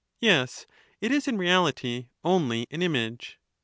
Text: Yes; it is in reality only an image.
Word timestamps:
Yes; 0.19 0.65
it 0.99 1.11
is 1.11 1.27
in 1.27 1.37
reality 1.37 2.07
only 2.23 2.65
an 2.71 2.81
image. 2.81 3.37